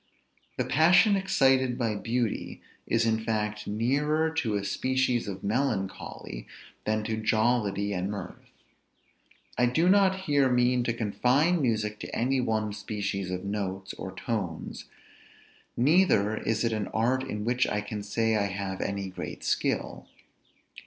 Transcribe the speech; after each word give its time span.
The 0.57 0.65
passion 0.65 1.15
excited 1.15 1.77
by 1.77 1.93
beauty 1.93 2.59
is 2.87 3.05
in 3.05 3.19
fact 3.23 3.67
nearer 3.67 4.31
to 4.33 4.55
a 4.55 4.65
species 4.65 5.27
of 5.27 5.43
melancholy, 5.43 6.47
than 6.85 7.03
to 7.03 7.17
jollity 7.17 7.93
and 7.93 8.09
mirth. 8.09 8.49
I 9.59 9.67
do 9.67 9.87
not 9.87 10.21
here 10.21 10.49
mean 10.49 10.83
to 10.85 10.93
confine 10.93 11.61
music 11.61 11.99
to 11.99 12.15
any 12.15 12.41
one 12.41 12.73
species 12.73 13.29
of 13.29 13.45
notes, 13.45 13.93
or 13.93 14.11
tones, 14.15 14.85
neither 15.77 16.35
is 16.35 16.63
it 16.63 16.73
an 16.73 16.87
art 16.87 17.21
in 17.23 17.45
which 17.45 17.67
I 17.67 17.81
can 17.81 18.01
say 18.01 18.35
I 18.37 18.47
have 18.47 18.81
any 18.81 19.07
great 19.07 19.43
skill. 19.43 20.07